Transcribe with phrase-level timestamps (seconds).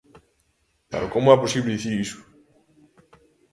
[0.89, 2.19] Pero ¿como é posible dicir iso?